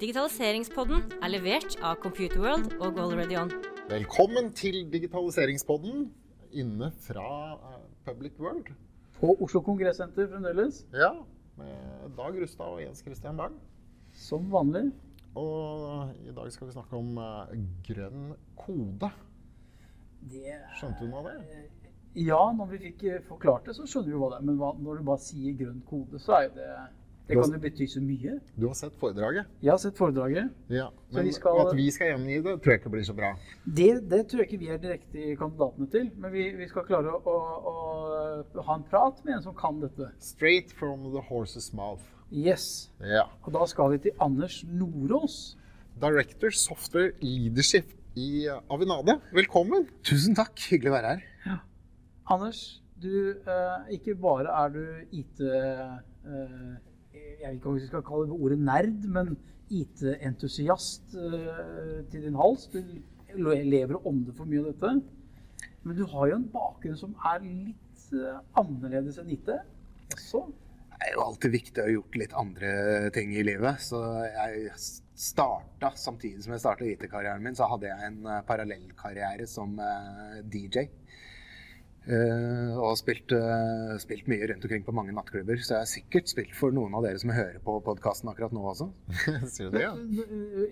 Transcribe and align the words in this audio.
Digitaliseringspodden 0.00 1.10
er 1.20 1.28
levert 1.28 1.74
av 1.84 1.98
Computerworld 2.00 2.70
og 2.80 2.94
GoalReady 2.96 3.36
Velkommen 3.90 4.46
til 4.56 4.86
digitaliseringspodden 4.88 6.06
inne 6.56 6.86
fra 7.04 7.24
eh, 7.52 7.82
Public 8.06 8.38
World. 8.40 8.70
På 9.18 9.34
Oslo 9.44 9.60
Kongressenter 9.60 10.30
fremdeles. 10.30 10.86
Ja, 10.96 11.10
med 11.60 12.14
Dag 12.16 12.38
Rustad 12.40 12.72
og 12.72 12.80
Jens 12.80 13.04
Christian 13.04 13.36
Bang. 13.36 13.58
Som 14.16 14.48
vanlig. 14.48 14.86
Og 15.36 16.14
i 16.24 16.32
dag 16.32 16.48
skal 16.54 16.70
vi 16.70 16.78
snakke 16.78 16.96
om 16.96 17.20
uh, 17.20 17.52
grønn 17.84 18.32
kode. 18.56 19.10
Det, 20.32 20.56
Skjønte 20.80 21.04
du 21.04 21.12
noe 21.12 21.26
av 21.26 21.28
det? 21.28 21.60
Ja, 22.24 22.40
når 22.56 22.72
vi 22.72 22.80
fikk 22.86 23.04
eh, 23.04 23.20
forklart 23.28 23.68
det, 23.68 23.76
så 23.76 23.84
skjønner 23.84 24.14
vi 24.14 24.24
hva 24.24 24.32
det 24.32 24.40
er. 24.40 24.48
Men 24.48 24.64
hva, 24.64 24.72
når 24.80 25.04
du 25.04 25.06
bare 25.12 25.24
sier 25.28 25.60
grønn 25.60 25.84
kode, 25.92 26.24
så 26.24 26.38
er 26.38 26.48
jo 26.48 26.56
det 26.56 26.70
Det 27.28 27.36
kan 27.38 27.52
jo 27.54 27.58
bety 27.62 27.86
så 27.86 28.00
mye. 28.02 28.40
Du 28.58 28.66
har 28.66 28.74
sett 28.74 28.94
foredraget? 28.98 29.46
Jeg 29.62 29.70
har 29.70 29.78
sett 29.78 29.96
foredraget. 29.98 30.48
Ja, 30.68 30.88
Men 31.12 31.24
vi 31.24 31.32
skal- 31.32 31.60
at 31.66 31.76
vi 31.76 31.90
skal 31.90 32.06
gjengi 32.10 32.42
det, 32.42 32.54
tror 32.62 32.72
jeg 32.72 32.80
ikke 32.80 32.90
blir 32.90 33.04
så 33.06 33.14
bra. 33.14 33.30
Det, 33.64 34.08
det 34.10 34.26
tror 34.28 34.40
jeg 34.42 34.48
ikke 34.50 34.58
vi 34.58 34.68
er 34.68 34.78
direkte 34.82 35.36
kandidatene 35.38 35.90
til. 35.90 36.10
Men 36.16 36.32
vi, 36.32 36.48
vi 36.58 36.66
skal 36.68 36.82
klare 36.88 37.12
å, 37.14 37.20
å, 37.22 37.36
å 38.58 38.62
ha 38.66 38.74
en 38.74 38.82
prat 38.90 39.22
med 39.24 39.36
en 39.36 39.42
som 39.42 39.54
kan 39.54 39.78
dette. 39.80 40.10
Straight 40.18 40.72
from 40.72 41.12
the 41.12 41.22
horse's 41.30 41.72
mouth. 41.72 42.02
Yes. 42.32 42.90
Ja. 43.00 43.28
Og 43.46 43.52
da 43.52 43.64
skal 43.66 43.92
vi 43.92 43.98
til 43.98 44.12
Anders 44.20 44.64
Nordås. 44.66 45.56
Director 46.00 46.50
Software 46.50 47.12
Leadership 47.20 47.92
i 48.16 48.46
Avinade. 48.70 49.20
Velkommen. 49.32 49.86
Tusen 50.02 50.34
takk. 50.34 50.58
Hyggelig 50.70 50.90
å 50.90 50.98
være 50.98 51.14
her. 51.14 51.24
Ja. 51.46 51.58
Anders, 52.30 52.80
du, 53.00 53.36
eh, 53.46 53.94
ikke 53.98 54.14
bare 54.18 54.50
er 54.64 54.68
du 54.74 54.82
IT 55.12 55.40
eh, 55.40 55.98
Jeg 57.30 57.38
vet 57.44 57.58
ikke 57.60 57.70
om 57.70 57.78
vi 57.78 57.86
skal 57.86 58.04
kalle 58.06 58.28
det 58.28 58.36
ordet 58.36 58.60
nerd, 58.66 59.04
men 59.14 59.34
IT-entusiast 59.70 61.14
eh, 61.14 62.00
til 62.10 62.24
din 62.26 62.38
hals. 62.38 62.66
Du 62.72 62.80
lever 63.30 63.98
og 63.98 64.08
ånder 64.10 64.34
for 64.34 64.50
mye 64.50 64.64
av 64.64 64.72
dette. 64.72 65.68
Men 65.84 65.96
du 65.96 66.02
har 66.10 66.30
jo 66.30 66.40
en 66.40 66.48
bakgrunn 66.52 66.98
som 66.98 67.14
er 67.30 67.44
litt 67.44 68.08
eh, 68.16 68.40
annerledes 68.58 69.20
enn 69.22 69.30
IT. 69.36 69.52
Også. 70.16 70.42
Det 70.90 71.06
er 71.06 71.14
jo 71.14 71.22
alltid 71.24 71.54
viktig 71.54 71.80
å 71.80 71.86
ha 71.86 71.94
gjort 71.94 72.18
litt 72.20 72.34
andre 72.36 72.72
ting 73.14 73.30
i 73.32 73.46
livet. 73.46 73.80
Så 73.84 74.00
jeg 74.26 74.74
starta, 75.20 75.94
samtidig 75.96 76.42
som 76.44 76.56
jeg 76.56 76.64
starta 76.64 76.88
IT-karrieren 76.88 77.46
min, 77.46 77.56
så 77.56 77.70
hadde 77.70 77.92
jeg 77.92 78.10
en 78.10 78.20
eh, 78.26 78.42
parallellkarriere 78.48 79.46
som 79.48 79.78
DJ. 80.50 80.88
Eh, 82.08 82.78
og 82.80 82.94
spilt, 82.96 83.30
uh, 83.36 83.92
spilt 84.00 84.26
mye 84.30 84.46
rundt 84.48 84.64
omkring 84.64 84.86
på 84.86 84.94
mange 84.96 85.12
nattklubber. 85.12 85.60
Så 85.60 85.74
jeg 85.76 85.82
har 85.84 85.90
sikkert 85.90 86.30
spilt 86.32 86.54
for 86.56 86.72
noen 86.74 86.94
av 86.96 87.04
dere 87.04 87.20
som 87.20 87.30
hører 87.34 87.60
på 87.62 87.76
podkasten 87.86 88.30
akkurat 88.32 88.54
nå 88.56 88.62
også. 88.72 88.88
Sier 89.52 89.68
du 89.68 89.76
det, 89.76 89.84
ja? 89.84 89.92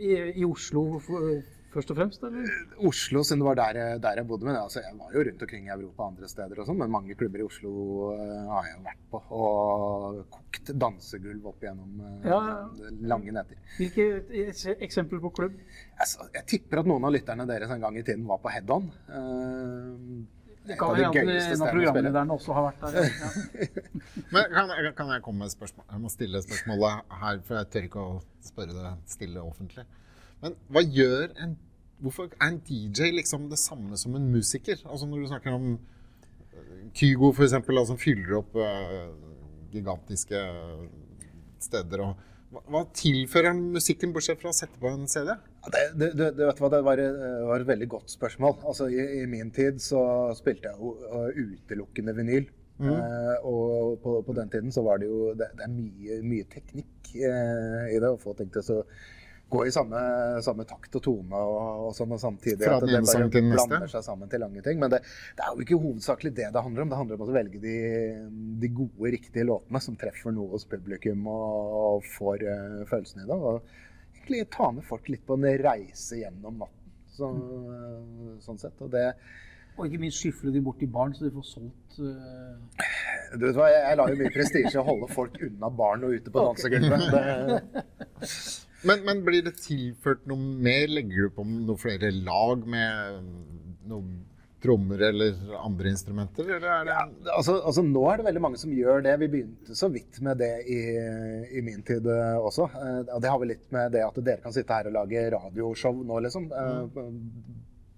I, 0.01 0.15
I 0.41 0.47
Oslo 0.48 0.87
for, 1.05 1.29
først 1.75 1.93
og 1.93 1.98
fremst, 2.01 2.25
eller? 2.25 2.48
Oslo, 2.89 3.20
siden 3.29 3.43
det 3.45 3.48
var 3.51 3.59
der, 3.61 3.79
jeg- 3.83 4.01
der 4.07 4.23
jeg 4.23 4.27
bodde. 4.31 4.48
Men 4.48 4.57
altså, 4.57 4.81
jeg 4.87 4.97
var 4.98 5.12
jo 5.15 5.27
rundt 5.29 5.45
omkring 5.47 5.69
i 5.69 5.75
Europa 5.77 6.07
andre 6.09 6.31
steder 6.33 6.62
og 6.65 6.70
sånn, 6.70 6.81
men 6.81 6.95
mange 6.97 7.19
klubber 7.20 7.45
i 7.45 7.47
Oslo 7.47 7.75
uh, 8.17 8.48
har 8.55 8.70
jeg 8.73 8.81
vært 8.89 9.05
på. 9.13 9.20
Og 9.42 10.19
kokt 10.33 10.73
dansegulv 10.81 11.47
opp 11.53 11.61
gjennom 11.69 12.01
Ja, 12.25 12.41
ja. 12.48 12.91
lange 13.13 13.37
netter. 13.37 13.61
Hvilke 13.77 14.09
eksempler 14.89 15.20
på 15.29 15.35
klubb? 15.42 15.61
Altså, 16.01 16.25
jeg 16.41 16.48
tipper 16.57 16.81
at 16.83 16.89
noen 16.89 17.05
av 17.05 17.13
lytterne 17.15 17.47
deres 17.53 17.77
en 17.77 17.85
gang 17.85 18.01
i 18.01 18.07
tiden 18.09 18.25
var 18.33 18.41
på 18.42 18.51
Head-On. 18.57 18.89
Eh, 19.13 20.35
Det 20.67 20.77
kan 20.78 20.91
av 20.91 20.98
at 21.09 21.17
gøyeste 21.17 21.55
en 21.55 21.62
av 21.64 21.70
programlederne 21.73 22.34
også 22.34 22.56
har 22.56 22.67
vært 22.67 22.83
der. 22.83 23.06
Ja. 23.06 23.28
Men 24.34 24.56
kan 24.56 24.75
kan 24.98 25.12
jeg 25.14 25.25
komme 25.25 25.45
med 25.45 25.53
et 25.53 25.55
spørsmål? 25.55 25.87
Jeg 25.92 26.03
må 26.03 26.11
stille 26.12 26.42
spørsmålet 26.45 27.14
her, 27.23 27.41
for 27.47 27.61
jeg 27.61 27.70
tør 27.73 27.89
ikke 27.89 28.05
å 28.05 28.19
spørre 28.45 28.77
det 28.77 28.92
stille 29.14 29.45
offentlig. 29.45 29.86
Men 30.42 30.61
hva 30.69 30.84
gjør 30.84 31.33
en 31.45 31.56
Hvorfor 31.98 32.29
er 32.31 32.53
en 32.53 32.61
DJ 32.62 33.09
liksom 33.11 33.48
det 33.51 33.59
samme 33.59 33.97
som 33.98 34.14
en 34.14 34.29
musiker? 34.31 34.79
Altså 34.86 35.06
Når 35.06 35.19
du 35.19 35.27
snakker 35.27 35.51
om 35.56 35.73
eh, 35.75 36.85
Kygo 36.95 37.33
f.eks., 37.33 37.57
som 37.89 37.98
fyller 37.98 38.36
opp 38.39 38.55
uh, 38.55 39.08
gigantiske 39.73 40.42
steder 41.58 42.05
og 42.05 42.20
hva, 42.48 42.83
tilfører 42.97 43.57
musikken, 43.57 44.13
bortsett 44.14 44.41
fra 44.41 44.53
å 44.53 44.57
sette 44.57 44.81
på 44.81 44.89
en 44.91 45.09
CD? 45.11 45.35
Det, 45.69 45.83
det, 46.01 46.13
det, 46.17 46.29
det, 46.39 46.47
var, 46.57 47.03
eh, 47.03 47.42
var 47.48 47.61
et 47.61 47.69
veldig 47.69 47.89
godt 47.92 48.14
spørsmål. 48.14 48.57
Altså, 48.69 48.89
i, 48.89 49.23
I 49.23 49.27
min 49.29 49.51
tid 49.55 49.83
så 49.85 50.01
spilte 50.39 50.70
jeg 50.70 50.81
jo 50.81 50.95
eh, 51.11 51.42
utelukkende 51.42 52.17
vinyl. 52.17 52.48
Eh, 52.79 53.37
og 53.42 53.98
på, 54.05 54.20
på 54.23 54.35
den 54.37 54.51
tiden 54.53 54.70
så 54.70 54.85
var 54.87 55.01
det 55.03 55.08
jo 55.08 55.33
Det, 55.35 55.48
det 55.58 55.64
er 55.67 55.73
mye, 55.73 56.19
mye 56.23 56.47
teknikk 56.53 57.11
eh, 57.17 57.89
i 57.95 57.98
det. 57.98 58.13
Å 58.13 58.20
få 58.23 58.37
ting 58.39 58.53
til 58.55 58.63
å 58.63 58.85
gå 59.48 59.67
i 59.67 59.73
samme, 59.73 60.01
samme 60.45 60.64
takt 60.69 60.98
og 60.98 61.03
tone 61.05 61.41
og, 61.41 61.86
og 61.89 61.97
sånn 61.97 62.13
og 62.13 62.20
samtidig. 62.20 62.61
Fra 62.61 62.77
at 62.77 62.85
den 62.85 62.92
det 62.92 63.01
ene 63.01 63.11
sangen 63.11 63.33
til 63.33 63.41
den 63.41 63.51
neste. 63.55 63.67
blander 63.70 63.92
seg 63.95 64.05
sammen 64.05 64.31
til 64.33 64.42
lange 64.45 64.63
ting. 64.64 64.81
Men 64.83 64.92
det, 64.92 65.01
det 65.39 65.47
er 65.47 65.57
jo 65.57 65.64
ikke 65.64 65.81
hovedsakelig 65.81 66.35
det 66.36 66.51
det 66.55 66.64
handler 66.67 66.85
om. 66.85 66.92
Det 66.92 67.01
handler 67.01 67.19
om 67.19 67.25
å 67.25 67.36
velge 67.39 67.63
de, 67.63 67.77
de 68.61 68.73
gode, 68.77 69.13
riktige 69.17 69.48
låtene 69.48 69.83
som 69.85 69.97
treffer 70.01 70.37
noe 70.37 70.53
hos 70.53 70.69
publikum 70.69 71.25
og, 71.33 71.75
og 71.81 72.08
får 72.19 72.45
uh, 72.45 72.85
følelsen 72.91 73.25
i 73.25 73.29
det. 73.31 73.41
Og 73.41 74.19
egentlig 74.20 74.45
ta 74.58 74.70
med 74.77 74.89
folk 74.89 75.08
litt 75.08 75.25
på 75.27 75.41
en 75.41 75.51
reise 75.64 76.20
gjennom 76.20 76.61
natten. 76.67 76.95
Så, 77.17 77.33
sånn 78.45 78.61
sett. 78.61 78.77
Og 78.85 78.92
det, 78.92 79.08
Og 79.79 79.89
ikke 79.89 80.05
minst 80.05 80.20
skyfle 80.20 80.53
de 80.55 80.63
bort 80.63 80.79
til 80.83 80.92
barn, 80.92 81.17
så 81.17 81.25
de 81.25 81.33
får 81.35 81.48
solgt 81.55 82.01
uh... 82.05 82.55
du 83.33 83.48
vet 83.48 83.57
hva, 83.57 83.73
jeg, 83.73 83.83
jeg 83.89 83.98
lar 83.98 84.13
jo 84.13 84.20
mye 84.20 84.37
prestisje 84.37 84.89
holde 84.92 85.08
folk 85.17 85.41
unna 85.48 85.73
barn 85.73 86.05
og 86.07 86.17
ute 86.19 86.33
på 86.35 86.48
dansegulvet. 86.51 87.79
Men, 88.86 89.02
men 89.06 89.24
blir 89.27 89.42
det 89.46 89.56
tilført 89.62 90.27
noe 90.30 90.39
mer? 90.39 90.86
Legger 90.90 91.28
du 91.28 91.34
på 91.34 91.44
noen 91.46 91.80
flere 91.80 92.12
lag 92.14 92.62
med 92.68 93.22
noen 93.89 94.18
trommer 94.62 95.02
eller 95.11 95.36
andre 95.58 95.92
instrumenter? 95.92 96.46
Eller 96.46 96.70
er 96.72 96.86
det 96.86 96.94
Ja, 96.94 97.05
altså, 97.36 97.58
altså 97.58 97.83
Nå 97.86 98.05
er 98.11 98.20
det 98.20 98.28
veldig 98.28 98.42
mange 98.42 98.61
som 98.61 98.74
gjør 98.74 99.02
det. 99.06 99.16
Vi 99.22 99.30
begynte 99.34 99.77
så 99.78 99.90
vidt 99.92 100.20
med 100.24 100.40
det 100.42 100.52
i, 100.66 100.80
i 101.58 101.62
min 101.64 101.84
tid 101.86 102.06
eh, 102.11 102.39
også. 102.39 102.68
Eh, 102.74 103.00
og 103.06 103.22
det 103.22 103.33
har 103.33 103.42
vel 103.42 103.55
litt 103.55 103.68
med 103.74 103.94
det 103.94 104.02
at 104.06 104.18
dere 104.18 104.42
kan 104.44 104.55
sitte 104.55 104.74
her 104.74 104.90
og 104.90 104.98
lage 104.98 105.28
radioshow 105.34 106.02
nå, 106.02 106.20
liksom. 106.27 106.50
Mm. 106.50 107.14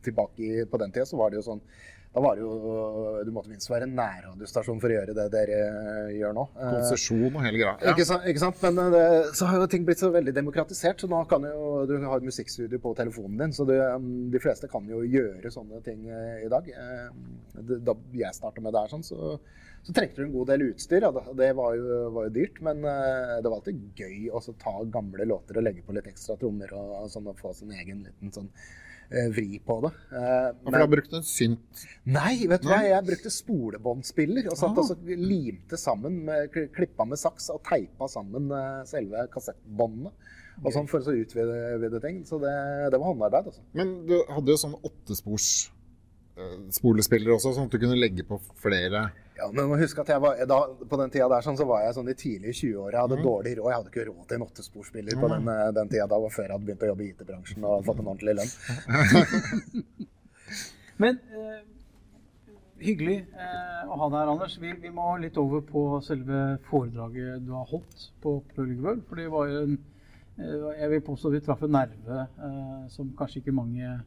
tilbake 0.04 0.66
på 0.70 0.78
den 0.80 0.92
tida 0.92 1.04
så 1.08 1.18
var 1.20 1.32
det 1.32 1.40
jo 1.40 1.48
sånn 1.50 1.64
da 2.14 2.20
var 2.24 2.34
det 2.34 2.42
jo, 2.42 2.50
Du 3.24 3.30
måtte 3.30 3.50
minst 3.52 3.70
være 3.70 3.86
nærradiostasjon 3.86 4.80
for 4.82 4.90
å 4.90 4.96
gjøre 4.96 5.14
det 5.14 5.26
dere 5.30 5.58
gjør 6.16 6.32
nå. 6.34 6.44
Eh, 6.58 6.72
konsesjon 6.74 7.28
og 7.36 7.44
hele 7.44 7.60
greia? 7.60 7.74
Ja. 7.84 7.92
Ikke, 7.94 8.06
sant, 8.08 8.26
ikke 8.26 8.42
sant? 8.42 8.58
Men 8.64 8.80
eh, 8.82 8.90
det, 8.96 9.04
så 9.38 9.46
har 9.46 9.60
jo 9.62 9.68
ting 9.70 9.84
blitt 9.86 10.02
så 10.02 10.10
veldig 10.10 10.34
demokratisert. 10.34 11.04
Så 11.04 11.10
nå 11.12 11.20
kan 11.30 11.46
jo 11.46 11.86
du 11.86 11.94
har 12.02 12.16
et 12.18 12.26
musikkstudio 12.26 12.80
på 12.82 12.96
telefonen 12.98 13.38
din. 13.44 13.54
Så 13.54 13.66
du, 13.68 13.76
um, 13.78 14.10
de 14.34 14.42
fleste 14.42 14.66
kan 14.72 14.90
jo 14.90 15.04
gjøre 15.06 15.54
sånne 15.54 15.78
ting 15.86 16.02
eh, 16.10 16.42
i 16.48 16.50
dag. 16.50 16.66
Eh, 16.74 17.08
Da 17.86 17.94
jeg 18.16 18.34
starta 18.34 18.62
med 18.64 18.72
det 18.74 18.80
her, 18.82 18.90
sånn, 18.90 19.06
så, 19.06 19.36
så 19.86 19.94
trengte 19.94 20.18
du 20.20 20.26
en 20.26 20.34
god 20.34 20.50
del 20.50 20.66
utstyr. 20.72 21.06
og 21.06 21.14
det- 21.20 21.36
Det 21.44 21.52
var 21.56 21.74
jo, 21.78 22.10
var 22.10 22.26
jo 22.26 22.34
dyrt, 22.40 22.60
men 22.66 22.82
eh, 22.84 23.38
det 23.40 23.46
var 23.50 23.60
alltid 23.60 23.80
gøy 23.94 24.30
å 24.34 24.42
ta 24.58 24.74
gamle 24.98 25.24
låter 25.30 25.56
og 25.58 25.62
legge 25.62 25.82
på 25.86 25.94
litt 25.94 26.06
ekstra 26.10 26.36
trommer 26.40 26.72
og, 26.74 27.04
og 27.04 27.10
sånn, 27.14 27.28
og 27.30 27.38
få 27.38 27.54
sin 27.54 27.70
egen 27.70 28.02
liten 28.08 28.32
sånn 28.34 28.50
eh, 28.50 28.78
vri 29.10 29.58
på 29.66 29.76
det. 29.82 29.90
Men, 30.12 30.58
For 30.62 30.76
du 30.76 30.78
har 30.78 30.90
brukt 30.92 31.14
en 31.18 31.24
synt 31.26 31.80
Nei, 32.06 32.46
vet 32.46 32.62
du 32.62 32.68
hva? 32.70 32.78
Jeg 32.86 33.06
brukte 33.08 33.32
spolebåndspiller. 33.34 34.46
Og 34.52 34.58
satt 34.58 34.70
Ah. 34.70 34.82
altså, 34.84 34.96
limte 35.04 35.78
sammen, 35.80 36.20
med, 36.28 36.52
klippa 36.76 37.06
med 37.08 37.18
saks 37.18 37.50
og 37.50 37.62
teipa 37.66 38.06
sammen 38.08 38.50
eh, 38.54 38.84
selve 38.86 39.26
kassettbåndene. 39.34 40.12
Og 40.60 40.72
sånn 40.74 40.88
for 40.90 41.00
å 41.00 41.14
utvide 41.16 42.00
ting. 42.04 42.22
Så 42.28 42.38
det, 42.42 42.52
det 42.92 42.98
var 43.00 43.12
håndarbeid, 43.14 43.50
Også. 43.50 43.62
Men 43.74 43.94
du 44.06 44.18
hadde 44.28 44.52
jo 44.54 44.60
sånn 44.60 44.76
åttespors 44.84 45.48
eh, 46.36 46.56
spolespiller 46.76 47.34
også, 47.34 47.54
sånn 47.56 47.70
at 47.70 47.74
du 47.74 47.80
kunne 47.82 47.98
legge 47.98 48.26
på 48.28 48.38
flere 48.60 49.08
Ja, 49.40 49.48
men 49.56 49.72
huske 49.80 50.04
at 50.04 50.12
jeg 50.12 50.20
var, 50.22 50.36
da, 50.50 50.60
på 50.90 51.00
den 51.00 51.12
tida 51.14 51.30
der 51.32 51.44
sånn, 51.46 51.56
så 51.56 51.64
var 51.68 51.86
jeg 51.86 51.96
sånn 51.96 52.10
de 52.10 52.16
tidlige 52.18 52.58
20-åra. 52.58 52.92
Jeg 52.92 53.04
hadde 53.06 53.18
mm. 53.20 53.24
dårlig 53.24 53.56
råd. 53.56 53.70
Jeg 53.70 53.78
hadde 53.78 53.92
ikke 53.94 54.06
råd 54.10 54.22
til 54.28 54.36
en 54.36 54.46
åttesporspiller 54.46 55.20
på 55.22 55.32
den, 55.32 55.50
den 55.80 55.92
tida. 55.92 56.08
Da 56.10 56.20
før 56.20 56.46
jeg 56.46 56.54
hadde 56.54 56.68
begynt 56.68 56.84
å 56.84 56.92
jobbe 56.92 57.06
i 57.06 57.10
IT-bransjen 57.14 57.68
og 57.70 57.84
fått 57.88 58.02
en 58.02 58.12
ordentlig 58.12 58.36
lønn. 58.40 58.54
Men 61.00 61.16
eh, 61.32 61.60
hyggelig 62.84 63.16
eh, 63.32 63.82
å 63.88 63.96
ha 64.00 64.08
deg 64.10 64.18
her, 64.18 64.32
Anders. 64.34 64.56
Vi, 64.60 64.72
vi 64.82 64.92
må 64.94 65.14
litt 65.20 65.38
over 65.40 65.62
på 65.66 65.84
selve 66.04 66.58
foredraget 66.68 67.44
du 67.46 67.54
har 67.56 67.68
holdt 67.70 68.10
på 68.24 68.38
World. 68.56 69.04
For 69.08 69.20
det 69.20 69.28
var 69.32 69.50
jo 69.50 69.64
en 69.64 69.76
eh, 70.36 70.70
Jeg 70.82 70.92
vil 70.94 71.04
påstå 71.08 71.34
vi 71.34 71.42
traff 71.44 71.64
en 71.66 71.76
nerve 71.76 72.24
eh, 72.26 72.80
som 72.92 73.12
kanskje 73.18 73.42
ikke 73.42 73.56
mange 73.56 73.98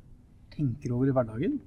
tenker 0.53 0.93
over 0.93 1.09
i 1.09 1.15
hverdagen. 1.15 1.57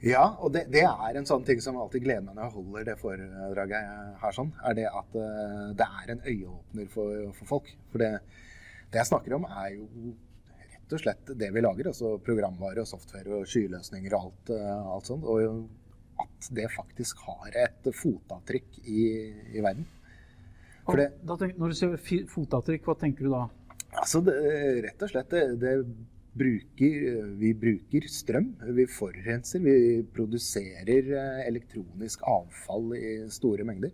Ja, 0.00 0.22
og 0.40 0.54
det, 0.54 0.64
det 0.72 0.86
er 0.88 1.16
en 1.18 1.28
sånn 1.28 1.44
ting 1.44 1.60
som 1.60 1.76
alltid 1.76 2.06
gleder 2.06 2.24
meg 2.24 2.38
når 2.38 2.46
jeg 2.46 2.54
holder 2.54 2.86
det 2.88 2.96
foredraget 3.02 4.14
her, 4.22 4.32
sånn, 4.32 4.52
er 4.64 4.76
det 4.78 4.86
at 4.88 5.16
eh, 5.20 5.66
det 5.76 5.88
er 6.00 6.12
en 6.14 6.22
øyeåpner 6.24 6.86
for, 6.94 7.26
for 7.36 7.50
folk. 7.50 7.68
For 7.92 8.00
det, 8.00 8.14
det 8.92 9.02
jeg 9.02 9.10
snakker 9.10 9.36
om, 9.36 9.44
er 9.44 9.74
jo 9.74 10.14
rett 10.56 10.96
og 10.96 11.02
slett 11.04 11.32
det 11.42 11.50
vi 11.52 11.64
lager. 11.64 11.90
Altså 11.92 12.14
programvare 12.24 12.80
og 12.80 12.88
software 12.88 13.42
og 13.42 13.48
skyløsninger 13.50 14.16
og 14.16 14.30
alt, 14.30 14.54
eh, 14.56 14.90
alt 14.96 15.10
sånt. 15.12 15.28
Og 15.28 16.24
at 16.24 16.48
det 16.56 16.68
faktisk 16.72 17.20
har 17.28 17.60
et 17.66 17.90
fotavtrykk 17.96 18.80
i, 18.86 19.02
i 19.52 19.64
verden. 19.64 19.84
Det, 20.96 21.10
Da 21.28 21.36
tenk, 21.38 21.58
når 21.60 21.70
du 21.70 21.76
sier 21.76 22.24
fotavtrykk, 22.32 22.88
hva 22.88 22.96
tenker 22.98 23.28
du 23.28 23.34
da? 23.34 23.44
Altså, 24.00 24.24
det, 24.24 24.34
rett 24.86 25.04
og 25.04 25.12
slett, 25.12 25.36
det 25.60 25.74
bruker, 26.40 27.04
vi 27.40 27.52
bruker 27.64 28.08
strøm. 28.10 28.50
Vi 28.76 28.86
forurenser. 28.90 29.62
Vi 29.64 30.00
produserer 30.14 31.12
eh, 31.20 31.44
elektronisk 31.48 32.24
avfall 32.28 32.96
i 32.98 33.14
store 33.32 33.66
mengder. 33.68 33.92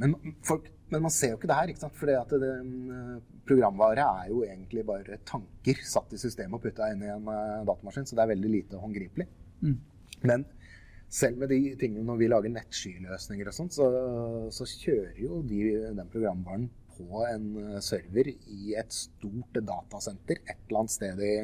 Men, 0.00 0.16
folk, 0.44 0.68
men 0.92 1.04
man 1.04 1.14
ser 1.14 1.34
jo 1.34 1.40
ikke 1.40 1.50
det 1.50 1.58
her. 1.58 1.72
ikke 1.72 1.84
sant? 1.84 1.98
Fordi 1.98 2.16
at 2.18 2.34
det, 2.42 2.52
programvare 3.48 4.08
er 4.22 4.32
jo 4.32 4.42
egentlig 4.46 4.84
bare 4.88 5.20
tanker 5.28 5.80
satt 5.86 6.12
i 6.14 6.20
systemet 6.20 6.58
og 6.58 6.64
putta 6.64 6.90
inn 6.92 7.04
i 7.04 7.12
en 7.12 7.28
uh, 7.28 7.62
datamaskin. 7.68 8.08
Så 8.08 8.18
det 8.18 8.24
er 8.24 8.34
veldig 8.34 8.52
lite 8.52 8.82
håndgripelig. 8.82 9.28
Mm. 9.62 9.78
Men 10.28 10.46
selv 11.12 11.42
med 11.42 11.52
de 11.52 11.74
tingene 11.80 12.06
når 12.08 12.20
vi 12.20 12.28
lager 12.30 12.54
nettskyløsninger 12.54 13.50
og 13.50 13.56
sånt, 13.56 13.74
så, 13.76 13.88
så, 14.54 14.68
kjører 14.84 15.18
jo 15.20 15.42
de, 15.44 15.60
den 15.92 16.12
programvaren 16.12 16.70
på 17.08 17.22
en 17.28 17.46
eh, 17.60 17.78
server 17.84 18.30
i 18.32 18.74
et 18.78 18.94
stort 18.94 19.58
datasenter 19.58 20.40
et 20.42 20.56
eller 20.56 20.82
annet 20.82 20.94
sted 20.94 21.22
i, 21.26 21.34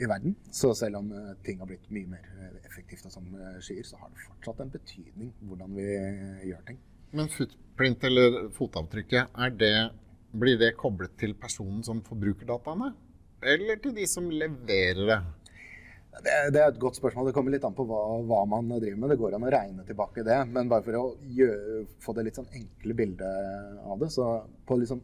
i 0.00 0.08
verden. 0.10 0.36
Så 0.52 0.72
selv 0.78 1.00
om 1.02 1.12
eh, 1.14 1.34
ting 1.46 1.62
har 1.62 1.70
blitt 1.70 1.86
mye 1.94 2.14
mer 2.16 2.58
effektivt 2.64 3.06
og 3.08 3.14
som 3.14 3.28
skyer, 3.62 3.84
så 3.86 4.00
har 4.00 4.12
det 4.12 4.26
fortsatt 4.26 4.64
en 4.64 4.74
betydning 4.74 5.32
hvordan 5.48 5.78
vi 5.78 5.88
gjør 6.50 6.66
ting. 6.70 6.80
Men 7.14 7.30
footprint, 7.30 8.04
eller 8.08 8.48
fotavtrykket, 8.56 9.36
det, 9.60 9.74
blir 10.34 10.58
det 10.58 10.74
koblet 10.80 11.14
til 11.20 11.36
personen 11.38 11.84
som 11.86 12.02
forbruker 12.02 12.48
dataene? 12.48 12.90
Eller 13.44 13.78
til 13.78 13.94
de 13.94 14.06
som 14.08 14.26
leverer 14.32 15.04
det? 15.06 15.20
Det, 16.22 16.34
det, 16.54 16.60
er 16.60 16.68
et 16.68 16.78
godt 16.80 16.98
spørsmål. 17.00 17.26
Det 17.28 17.34
kommer 17.36 17.54
litt 17.54 17.64
an 17.66 17.74
på 17.74 17.86
hva, 17.88 18.02
hva, 18.28 18.44
man 18.46 18.68
driver 18.70 19.00
med. 19.00 19.10
Det 19.10 19.18
går 19.20 19.34
an 19.34 19.46
å 19.48 19.54
regne 19.54 19.86
tilbake 19.88 20.22
det. 20.26 20.38
Men 20.50 20.70
bare 20.70 20.86
for 20.86 21.00
å 21.00 21.04
gjøre, 21.38 21.82
få 22.04 22.14
det 22.14 22.28
litt 22.28 22.38
sånn 22.38 22.52
enkle 22.54 22.96
bildet 23.00 23.82
av 23.82 23.98
det, 24.02 24.12
så 24.14 24.28
på 24.68 24.78
sånn 24.86 25.02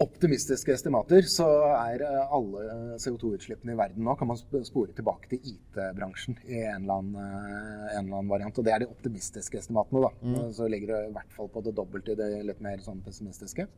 optimistiske 0.00 0.72
estimater 0.72 1.26
så 1.28 1.46
er 1.74 2.04
eh, 2.06 2.32
alle 2.32 2.96
CO2-utslippene 3.02 3.74
i 3.74 3.78
verden 3.78 4.06
nå 4.06 4.14
kan 4.16 4.30
man 4.30 4.38
spore 4.40 4.94
tilbake 4.96 5.28
til 5.28 5.50
IT-bransjen 5.52 6.38
i 6.46 6.62
en 6.62 6.86
eller, 6.86 7.02
annen, 7.02 7.18
eh, 7.20 7.98
en 7.98 8.06
eller, 8.06 8.14
annen, 8.14 8.30
variant. 8.32 8.60
Og 8.60 8.66
det 8.66 8.74
er 8.74 8.84
de 8.84 8.88
optimistiske 8.88 9.60
estimatene. 9.60 10.06
da. 10.06 10.12
Mm. 10.24 10.52
Så 10.56 10.68
ligger 10.72 10.94
det 10.94 11.00
i 11.10 11.14
hvert 11.18 11.36
fall 11.36 11.50
på 11.52 11.64
det 11.66 11.76
dobbelte 11.76 12.14
i 12.14 12.20
det 12.20 12.30
litt 12.48 12.62
mer 12.64 12.80
sånn 12.84 13.02
pessimistiske. 13.04 13.68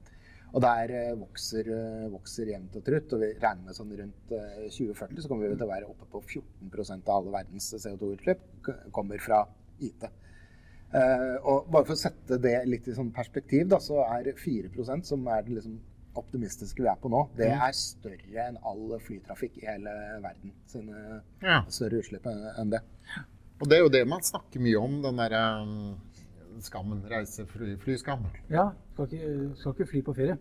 Og 0.53 0.61
der 0.61 0.93
eh, 0.93 1.13
vokser, 1.17 1.69
eh, 1.73 2.09
vokser 2.13 2.51
jevnt 2.53 2.75
og 2.77 2.85
trutt. 2.85 3.15
Og 3.17 3.23
vi 3.25 3.31
regner 3.41 3.69
med 3.69 3.77
sånn 3.77 3.95
rundt 3.99 4.33
2040 4.33 5.17
eh, 5.17 5.23
så 5.25 5.31
kommer 5.31 5.49
vi 5.49 5.57
til 5.57 5.67
å 5.67 5.71
være 5.71 5.89
oppe 5.89 6.09
på 6.13 6.21
14% 6.27 7.09
av 7.09 7.15
alle 7.21 7.37
verdens 7.39 7.71
CO2-utslipp 7.73 8.73
kommer 8.93 9.23
fra 9.23 9.47
IT. 9.83 10.05
og 11.49 11.71
bare 11.73 11.87
for 11.89 11.95
å 11.97 11.99
sette 11.99 12.37
det 12.39 12.59
litt 12.69 12.87
i 12.87 12.95
sånn 12.95 13.15
perspektiv, 13.17 13.65
da, 13.73 13.79
så 13.81 14.03
er 14.05 14.29
4% 14.37 15.09
som 15.09 15.25
er 15.33 15.43
det 15.47 15.57
liksom 15.57 15.81
optimistiske 16.21 16.85
vi 16.85 16.91
er 16.93 16.99
på 17.01 17.09
nå, 17.09 17.23
det 17.39 17.49
er 17.55 17.73
større 17.73 18.45
enn 18.45 18.59
all 18.69 18.93
flytrafikk 19.01 19.57
i 19.63 19.65
hele 19.65 19.95
verden 20.21 20.53
sine 20.69 21.23
ja. 21.41 21.63
større 21.73 22.03
utslipp 22.03 22.29
enn 22.29 22.75
det. 22.75 22.83
Og 23.63 23.71
det 23.71 23.79
er 23.79 23.87
jo 23.87 23.93
det 23.95 24.03
man 24.11 24.21
snakker 24.27 24.61
mye 24.61 24.85
om, 24.85 25.01
den 25.01 25.23
derre 25.23 25.43
skammen. 26.61 27.03
Reiseflyskam. 27.11 28.27
Ja. 28.53 28.71
Skal 28.93 29.09
ikke, 29.11 29.33
skal 29.57 29.77
ikke, 29.77 29.91
fly 29.91 30.03
på 30.07 30.15
ferie. 30.17 30.39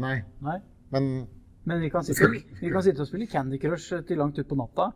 Nei. 0.00 0.16
Nei. 0.42 0.58
Men, 0.90 1.10
men 1.64 1.80
vi, 1.80 1.90
kan 1.92 2.04
sitte, 2.06 2.28
vi, 2.60 2.70
kan 2.70 2.82
sitte, 2.82 3.04
og 3.04 3.10
spille 3.10 3.28
Candy 3.30 3.60
Crush 3.62 4.02
til 4.08 4.18
langt 4.18 4.38
utpå 4.42 4.58
natta. 4.58 4.90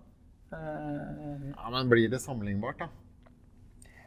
Uh, 0.49 1.50
ja, 1.52 1.70
Men 1.70 1.90
blir 1.90 2.08
det 2.08 2.22
sammenlignbart, 2.25 2.81
da? 2.81 2.88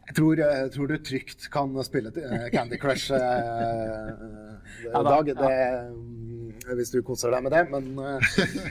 Jeg 0.08 0.16
tror, 0.18 0.40
jeg 0.42 0.72
tror, 0.74 0.88
du 0.90 0.98
trygt 0.98 1.46
kan 1.54 1.76
spille 1.86 2.10
eh, 2.18 2.48
Candy 2.52 2.80
Crush 2.82 3.14
eh, 3.14 3.20
ja, 4.94 5.04
dag. 5.06 5.30
Det, 5.38 6.74
hvis 6.76 6.92
du 6.92 6.98
koser 7.06 7.32
deg 7.32 7.46
med 7.46 7.54
det, 7.54 7.62
men 7.72 7.86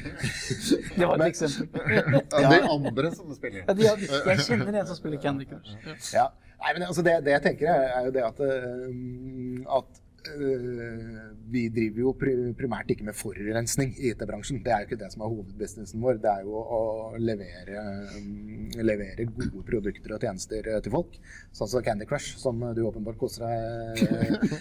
Det 0.98 1.06
var 1.06 1.14
et 1.14 1.26
eksempel. 1.30 1.80
ja, 1.96 2.02
Det 2.34 2.58
er 2.58 2.68
andre 2.76 3.14
som 3.14 3.32
spiller. 3.34 3.64
Ja, 3.68 3.74
de, 3.78 3.88
jeg 3.88 4.44
kjenner 4.48 4.82
en 4.82 4.90
som 4.90 4.98
spiller 4.98 5.22
Candy 5.22 5.46
Crush. 5.48 6.12
Ja. 6.12 6.28
Nei, 6.60 6.76
men 6.76 6.86
altså 6.86 7.02
det, 7.04 7.16
det, 7.24 7.34
jeg 7.38 7.44
tenker, 7.46 7.72
er 7.72 8.06
jo 8.06 8.12
det 8.12 8.22
at, 8.26 8.40
eh, 8.44 9.76
at 9.78 10.00
uh, 10.28 11.20
vi 11.50 11.62
driver 11.72 12.02
jo 12.02 12.12
primært 12.58 12.92
ikke 12.92 13.06
med 13.08 13.16
forurensning 13.16 13.94
i 13.96 14.10
IT-bransjen. 14.12 14.60
Det 14.64 14.74
er 14.74 14.82
jo 14.82 14.90
ikke 14.90 14.98
det 15.00 15.08
som 15.14 15.24
er 15.24 15.32
hovedbusinessen 15.32 16.04
vår. 16.04 16.20
Det 16.20 16.34
er 16.34 16.44
jo 16.44 16.60
å 16.60 16.82
levere, 17.16 17.86
um, 18.18 18.68
levere 18.76 19.26
gode 19.30 19.64
produkter 19.70 20.14
og 20.16 20.26
tjenester 20.26 20.68
til 20.84 20.96
folk. 20.98 21.16
Sånn 21.56 21.72
som 21.72 21.86
Candy 21.86 22.08
Crush, 22.10 22.36
som 22.42 22.60
du 22.76 22.84
åpenbart 22.84 23.18
koser 23.22 23.48
deg 23.48 24.04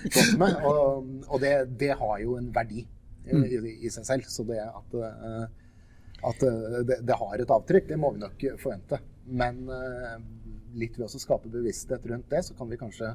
godt 0.07 0.33
med. 0.39 0.57
Og, 0.69 1.13
og 1.27 1.37
det, 1.43 1.53
det, 1.81 1.93
har 1.99 2.17
jo 2.23 2.39
en 2.39 2.49
verdi 2.55 2.85
i, 2.85 3.37
i, 3.43 3.75
i 3.89 3.91
seg 3.91 4.07
selv. 4.07 4.31
Så 4.31 4.47
det 4.47 4.61
at, 4.63 4.99
at 6.31 6.43
det, 6.87 7.01
det, 7.03 7.15
har 7.19 7.35
et 7.35 7.55
avtrykk, 7.59 7.91
det 7.91 7.99
må 7.99 8.15
vi 8.15 8.23
nok 8.23 8.51
forvente. 8.61 9.03
Men 9.29 9.65
litt 10.77 10.97
ved 10.99 11.07
å 11.07 11.21
skape 11.21 11.51
bevissthet 11.51 12.05
rundt 12.11 12.29
det, 12.31 12.43
så 12.45 12.55
kan 12.57 12.69
vi 12.69 12.79
kanskje 12.79 13.13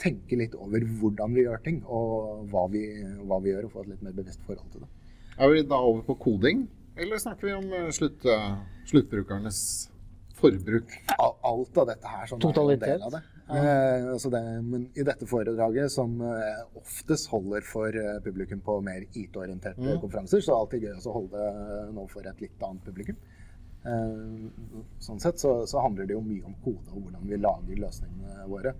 tenke 0.00 0.38
litt 0.38 0.54
over 0.58 0.84
hvordan 1.00 1.34
vi 1.36 1.44
gjør 1.46 1.62
ting, 1.64 1.82
og 1.86 2.46
hva 2.50 2.66
vi, 2.70 2.84
hva 3.22 3.38
vi 3.42 3.52
gjør, 3.52 3.68
og 3.68 3.74
få 3.74 3.84
et 3.84 3.92
litt 3.94 4.06
mer 4.06 4.16
bevisst 4.16 4.42
forhold 4.46 4.70
til 4.74 4.84
det. 4.84 4.90
Er 5.38 5.50
vi 5.50 5.64
da 5.66 5.78
over 5.82 6.02
på 6.06 6.18
koding, 6.26 6.66
eller 6.98 7.18
snakker 7.18 7.50
vi 7.50 7.54
om 7.56 7.70
eh, 7.74 7.90
slutt, 7.94 8.26
uh, 8.30 8.58
sluttbrukernes 8.86 9.60
forbruk? 10.38 10.92
Alt 11.18 11.78
av 11.82 11.88
dette 11.90 12.10
her. 12.10 12.26
som 12.30 12.42
Totalitet? 12.42 13.02
Det. 13.10 13.22
Eh, 13.44 14.06
altså 14.08 14.30
det, 14.32 14.40
men 14.64 14.86
i 14.96 15.04
dette 15.04 15.26
foredraget, 15.28 15.92
som 15.92 16.16
eh, 16.24 16.62
oftest 16.80 17.28
holder 17.28 17.66
for 17.68 17.92
eh, 17.92 18.20
publikum 18.24 18.62
på 18.64 18.78
mer 18.84 19.04
IT-orienterte 19.10 19.84
mm. 19.84 19.98
konferanser, 20.00 20.40
så 20.40 20.52
er 20.52 20.54
det 20.54 20.60
alltid 20.60 20.86
gøy 20.86 20.94
å 20.96 21.16
holde 21.18 21.48
det 21.50 21.90
nå 21.98 22.06
for 22.12 22.30
et 22.30 22.40
litt 22.40 22.64
annet 22.64 22.86
publikum. 22.86 23.18
Eh, 23.84 24.44
sånn 25.04 25.20
sett 25.20 25.40
så, 25.42 25.58
så, 25.68 25.80
handler 25.84 26.08
det 26.08 26.16
jo 26.16 26.22
mye 26.24 26.44
om 26.48 26.54
kode 26.64 26.94
og 26.94 27.02
hvordan 27.04 27.26
vi 27.28 27.40
lager 27.40 27.80
løsningene 27.82 28.46
våre. 28.48 28.72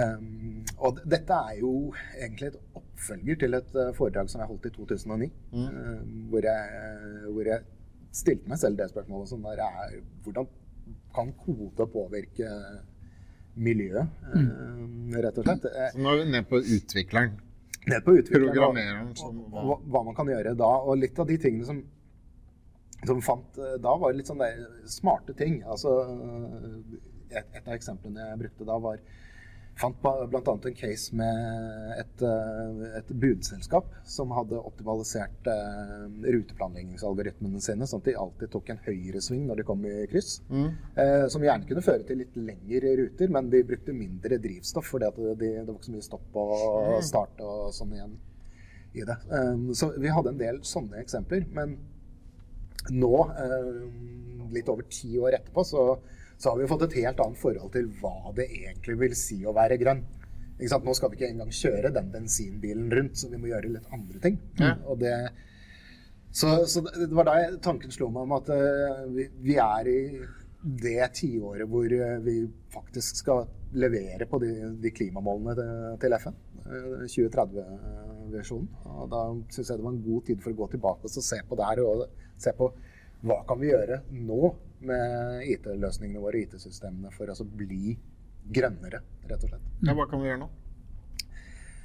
Um, 0.00 0.62
og 0.86 1.00
dette 1.04 1.36
er 1.50 1.58
jo 1.58 1.70
egentlig 2.14 2.52
et 2.52 2.78
oppfølger 2.78 3.40
til 3.42 3.56
et 3.58 3.74
foredrag 3.98 4.30
som 4.32 4.40
jeg 4.40 4.48
holdt 4.48 4.68
i 4.70 4.72
2009. 4.76 5.28
Mm. 5.52 5.64
Uh, 5.64 6.04
hvor, 6.30 6.46
jeg, 6.46 6.92
hvor, 7.26 7.50
jeg, 7.50 7.66
stilte 8.14 8.48
meg 8.48 8.60
selv 8.62 8.78
det 8.78 8.86
spørsmålet 8.92 9.32
som 9.32 9.42
der 9.42 9.60
er 9.64 9.96
hvordan 10.22 10.46
kan 11.14 11.32
kode 11.40 11.86
påvirke 11.90 12.52
miljøet, 13.54 14.14
mm. 14.30 14.46
uh, 15.10 15.18
rett 15.26 15.42
og 15.42 15.48
slett. 15.48 15.66
Så 15.66 16.04
nå 16.06 16.14
er 16.14 16.22
vi 16.22 16.30
ned 16.36 16.48
på 16.48 16.62
utvikleren. 16.62 17.36
Ned 17.84 18.00
på 18.06 18.14
utvikleren. 18.16 18.54
Programmereren. 18.54 19.12
og, 19.26 19.42
hva, 19.52 19.80
hva 19.90 20.04
man 20.06 20.16
kan 20.16 20.30
gjøre 20.32 20.54
da. 20.56 20.70
Og 20.86 21.02
litt 21.02 21.18
av 21.20 21.28
de 21.28 21.36
tingene 21.42 21.66
som 21.68 21.82
som 23.06 23.20
fant 23.24 23.58
eh, 23.58 23.76
da, 23.82 23.96
var 24.00 24.14
litt 24.16 24.30
sånne 24.30 24.50
smarte 24.90 25.36
ting. 25.38 25.60
Altså, 25.66 25.92
et, 27.30 27.44
et, 27.44 27.62
av 27.66 27.74
eksemplene 27.76 28.30
jeg 28.30 28.42
brukte 28.44 28.68
da, 28.68 28.78
var 28.82 29.02
fant 29.78 29.96
bl.a. 30.30 30.40
en 30.54 30.74
case 30.78 31.16
med 31.18 31.94
et, 31.98 32.22
eh, 32.22 32.82
et, 33.00 33.08
budselskap 33.24 33.88
som 34.06 34.30
hadde 34.36 34.60
optimalisert 34.60 35.48
uh, 35.50 36.04
ruteplanleggingsalgoritmene 36.22 37.62
sine, 37.62 37.88
sånn 37.90 38.02
at 38.04 38.10
de 38.10 38.14
alltid 38.20 38.52
tok 38.52 38.70
en 38.70 38.82
høyresving 38.84 39.48
når 39.48 39.60
de 39.60 39.66
kom 39.66 39.82
i 39.88 39.94
kryss. 40.10 40.36
Mm. 40.50 40.68
Uh, 40.98 41.24
som 41.32 41.42
gjerne 41.42 41.66
kunne 41.66 41.84
føre 41.86 42.06
til 42.06 42.22
litt 42.22 42.38
lengre 42.38 42.94
ruter, 43.00 43.32
men 43.34 43.50
de 43.50 43.64
brukte 43.66 43.96
mindre 43.96 44.38
drivstoff 44.42 44.92
fordi 44.94 45.10
de, 45.16 45.34
de, 45.42 45.50
det 45.56 45.66
var 45.66 45.80
ikke 45.80 45.90
så 45.90 45.96
mye 45.96 46.06
stopp 46.10 46.38
og 46.44 46.54
mm. 46.60 46.94
start 47.10 47.42
og 47.42 47.66
sånn 47.74 47.98
igjen 47.98 48.14
i 48.94 49.02
det. 49.02 49.18
Um, 49.26 49.72
så 49.74 49.90
vi 49.98 50.12
hadde 50.14 50.30
en 50.30 50.38
del 50.38 50.62
sånne 50.66 51.02
eksempler. 51.02 51.48
men 51.50 51.74
nå, 52.92 53.14
eh, 53.38 53.70
litt 54.54 54.68
over 54.68 54.86
ti 54.90 55.16
år 55.18 55.38
etterpå, 55.38 55.64
så, 55.64 55.86
så, 56.36 56.50
har 56.50 56.58
vi 56.60 56.68
fått 56.70 56.86
et 56.88 56.98
helt 57.02 57.22
annet 57.24 57.40
forhold 57.40 57.72
til 57.74 57.88
hva 58.00 58.34
det 58.36 58.48
egentlig 58.50 58.98
vil 59.00 59.16
si 59.18 59.40
å 59.46 59.54
være 59.56 59.80
grønn. 59.80 60.04
Nå 60.54 60.94
skal 60.94 61.10
vi 61.10 61.18
ikke 61.18 61.32
engang 61.32 61.50
kjøre 61.50 61.90
den 61.94 62.12
bensinbilen 62.12 62.92
rundt, 62.94 63.18
så 63.18 63.30
vi 63.32 63.40
må 63.40 63.50
gjøre 63.50 63.72
litt 63.74 63.90
andre 63.94 64.20
ting. 64.22 64.38
Ja. 64.60 64.76
Det, 65.00 65.14
så, 66.30 66.52
så, 66.70 66.84
det 66.84 67.10
var 67.14 67.26
da 67.26 67.36
tanken 67.62 67.92
slo 67.94 68.08
meg 68.14 68.28
om 68.28 68.36
at 68.38 68.52
uh, 68.54 69.04
vi, 69.14 69.26
vi, 69.42 69.58
er 69.58 69.90
i 69.90 69.98
det 70.84 71.10
tiåret 71.18 71.68
hvor 71.70 71.90
uh, 71.90 72.20
vi 72.22 72.40
faktisk 72.74 73.18
skal 73.24 73.48
levere 73.74 74.28
på 74.30 74.38
de, 74.42 74.52
de 74.82 74.94
klimamålene 74.94 75.68
til, 76.02 76.16
FN. 76.22 76.38
Uh, 76.64 77.02
2030-visjonen. 77.10 78.70
Og 78.94 79.10
Da 79.10 79.24
syns 79.50 79.72
jeg 79.72 79.78
det 79.80 79.88
var 79.88 79.96
en 79.96 80.06
god 80.06 80.30
tid 80.30 80.42
for 80.42 80.54
å 80.54 80.60
gå 80.62 80.70
tilbake 80.76 81.10
og 81.10 81.26
se 81.32 81.40
på 81.48 81.58
det 81.58 81.70
her. 81.72 81.82
og 81.82 82.23
se 82.44 82.54
på 82.56 82.70
hva 83.24 83.38
kan 83.48 83.60
vi 83.60 83.70
gjøre 83.70 84.02
nå 84.12 84.50
med 84.84 85.46
IT-løsningene 85.48 86.20
våre, 86.20 86.42
IT-systemene, 86.44 87.12
for 87.14 87.30
å 87.32 87.46
bli 87.48 87.94
grønnere, 88.52 89.00
rett 89.30 89.46
og 89.46 89.54
slett. 89.54 89.72
Ja, 89.86 89.94
hva 89.96 90.04
kan 90.10 90.20
vi 90.20 90.28
gjøre 90.28 90.42
nå? 90.42 90.50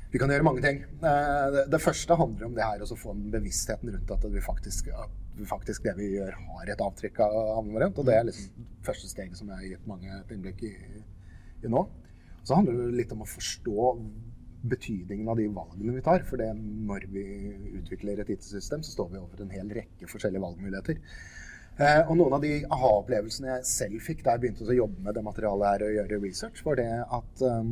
Vi 0.09 0.17
kan 0.17 0.31
gjøre 0.33 0.45
mange 0.45 0.63
ting. 0.65 0.81
Eh, 1.05 1.57
det, 1.69 1.79
første 1.83 2.17
handler 2.17 2.47
om 2.47 2.55
det 2.57 2.65
her 2.65 2.81
å 2.81 2.97
få 2.97 3.13
bevisstheten 3.35 3.91
rundt 3.93 4.13
at 4.15 4.25
vi 4.33 4.41
faktisk, 4.41 4.89
at 4.89 5.37
vi 5.37 5.45
faktisk, 5.47 5.85
det 5.85 5.93
vi 5.99 6.09
gjør, 6.15 6.33
har 6.49 6.71
et 6.73 6.81
avtrykk 6.81 7.21
av 7.27 7.37
havnen 7.59 7.75
vår. 7.77 7.85
Og 7.91 8.07
det 8.09 8.15
er 8.17 8.25
liksom 8.27 8.69
første 8.87 9.11
steget 9.11 9.37
som 9.37 9.51
jeg 9.51 9.61
har 9.61 9.75
gitt 9.75 9.89
mange 9.89 10.09
et 10.15 10.33
innblikk 10.33 10.65
i, 10.65 10.73
i 11.61 11.71
nå. 11.71 11.85
Så 12.41 12.57
handler 12.57 12.81
det 12.81 13.03
litt 13.03 13.13
om 13.13 13.21
å 13.21 13.29
forstå 13.29 13.85
betydningen 14.61 15.29
av 15.31 15.37
de 15.39 15.47
valgene 15.53 15.95
vi 15.95 16.05
tar. 16.05 16.23
For 16.27 16.41
det 16.41 16.49
når 16.57 17.05
vi 17.13 17.25
utvikler 17.79 18.21
et 18.21 18.31
IT-system, 18.35 18.83
så 18.83 18.95
står 18.95 19.11
vi 19.13 19.21
overfor 19.21 19.45
en 19.45 19.53
hel 19.55 19.69
rekke 19.79 20.09
forskjellige 20.11 20.43
valgmuligheter. 20.43 20.99
Eh, 21.79 22.01
og 22.09 22.17
noen 22.19 22.35
av 22.35 22.43
de 22.43 22.57
aha-opplevelsene 22.67 23.53
jeg 23.53 23.69
selv 23.69 24.03
fikk 24.03 24.25
da 24.25 24.35
jeg 24.35 24.43
begynte 24.43 24.67
å 24.67 24.75
jobbe 24.75 25.05
med 25.05 25.15
det 25.15 25.23
materialet 25.23 25.69
her 25.69 25.85
og 25.85 25.95
gjøre 25.95 26.21
research, 26.25 26.63
var 26.65 26.79
det 26.81 26.89
at, 26.89 27.43
um, 27.45 27.69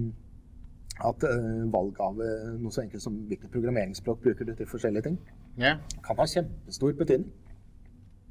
at 1.11 1.25
uh, 1.27 1.65
valg 1.73 1.99
av 2.05 2.21
noe 2.21 2.71
så 2.71 2.85
enkelt 2.85 3.03
som 3.03 3.17
hvilket 3.27 3.51
programmeringsspråk 3.51 4.23
bruker 4.23 4.47
du 4.47 4.53
til 4.55 4.69
forskjellige 4.69 5.09
ting, 5.09 5.19
yeah. 5.59 5.81
kan 6.07 6.21
ha 6.21 6.27
kjempestor 6.29 6.95
betydning. 7.01 7.33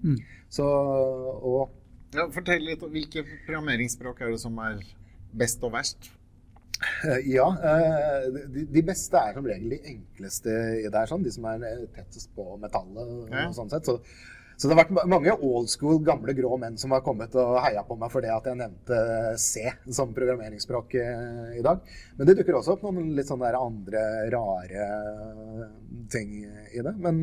Mm. 0.00 0.16
Så, 0.48 0.64
og 0.64 1.74
Ja, 2.14 2.24
fortell 2.32 2.62
litt 2.64 2.84
om 2.86 2.92
hvilke 2.94 3.24
programmeringsspråk 3.44 4.22
er 4.22 4.32
det 4.32 4.40
som 4.40 4.56
er 4.62 4.80
best 5.36 5.64
og 5.66 5.74
verst? 5.74 6.08
Eh, 7.04 7.18
Ja, 7.34 7.48
eh, 7.64 8.30
de, 8.72 8.82
beste 8.84 9.18
er 9.18 9.36
som 9.36 9.46
regel 9.46 9.76
de 9.76 9.82
enkleste 9.94 10.54
i 10.82 10.86
det 10.86 10.96
her, 10.96 11.10
sånn, 11.10 11.24
de 11.24 11.32
som 11.34 11.46
er 11.50 11.62
eh, 11.64 11.84
tettest 11.96 12.32
på 12.36 12.56
metallet. 12.62 13.12
og 13.32 13.54
sånn 13.56 13.72
sett. 13.72 13.88
Så, 13.88 13.98
så 14.56 14.68
det 14.68 14.76
har 14.76 14.84
vært 14.84 15.08
mange 15.08 15.34
old 15.34 15.68
school, 15.72 15.98
gamle 16.04 16.32
grå 16.36 16.56
menn 16.60 16.78
som 16.80 16.94
har 16.96 17.04
kommet 17.04 17.34
og 17.36 17.58
heia 17.64 17.82
på 17.84 17.96
meg 18.00 18.12
for 18.12 18.24
det 18.24 18.32
at 18.32 18.46
jeg 18.48 18.60
nevnte 18.60 19.00
C 19.40 19.66
som 19.92 20.14
programmeringsspråk 20.16 20.96
i 20.96 21.64
dag. 21.64 21.82
Men 22.16 22.28
det 22.30 22.38
dukker 22.38 22.56
også 22.56 22.76
opp 22.76 22.86
noen 22.86 23.12
litt 23.18 23.28
sånne 23.28 23.52
andre 23.52 24.06
rare 24.32 24.88
ting 26.12 26.38
i 26.72 26.80
det. 26.80 26.94
Men 26.96 27.20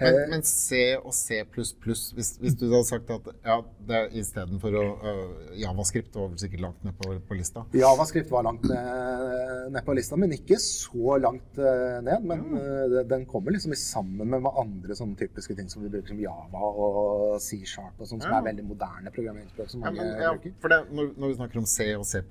Men, 0.00 0.16
eh, 0.18 0.28
men 0.32 0.42
C 0.42 0.78
og 0.98 1.12
C++, 1.14 1.38
hvis, 1.46 2.30
hvis 2.42 2.56
du 2.58 2.64
hadde 2.66 2.86
sagt 2.88 3.10
at 3.14 3.28
ja, 3.46 3.60
det 3.86 4.00
istedenfor 4.18 4.74
å 4.80 4.82
øh, 5.06 5.52
Javascript 5.60 6.16
var 6.18 6.32
vel 6.32 6.40
sikkert 6.42 6.64
langt 6.64 6.82
ned 6.86 6.96
på, 6.98 7.12
på 7.28 7.38
lista. 7.38 7.62
Javascript 7.78 8.32
var 8.34 8.46
langt 8.48 8.66
ned, 8.66 9.70
ned 9.76 9.86
på 9.86 9.94
lista, 9.94 10.18
men 10.18 10.34
ikke 10.34 10.58
så 10.62 11.18
langt 11.22 11.60
eh, 11.62 12.00
ned. 12.06 12.26
Men 12.26 12.42
ja. 12.58 13.04
den 13.14 13.26
kommer 13.30 13.54
liksom 13.54 13.76
i 13.76 13.78
sammen 13.78 14.34
med 14.34 14.50
andre 14.50 14.98
sånne 14.98 15.18
typiske 15.20 15.54
ting 15.58 15.70
som 15.70 15.84
vi 15.86 15.92
bruker 15.94 16.14
som 16.14 16.22
Java 16.24 16.72
og 16.74 17.38
C-sharp 17.44 18.00
og 18.02 18.10
sånn, 18.10 18.22
som 18.24 18.34
Ja. 18.34 18.40
er 18.42 18.48
veldig 18.50 18.66
moderne 18.66 19.14
programmeringsspråk 19.14 19.70
som 19.70 19.86
Ja, 19.86 19.92
mange 19.94 20.10
men, 20.10 20.42
bruker. 20.42 20.74
det, 20.74 20.80
når, 20.90 21.14
når 21.22 21.28
vi 21.28 21.38
snakker 21.38 21.62
om 21.62 21.70
C 21.70 21.90
og 21.94 22.06
C++, 22.10 22.24